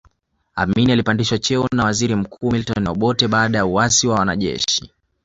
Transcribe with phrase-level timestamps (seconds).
[0.55, 4.93] Amin alipandishwa cheo na waziri mkuu Milton Obote baada ya uasi wa wanajeshi